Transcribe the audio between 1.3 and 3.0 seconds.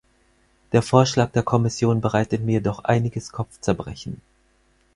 der Kommission bereitet mir jedoch